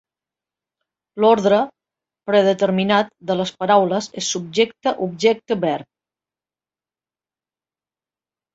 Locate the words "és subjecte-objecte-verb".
4.23-5.91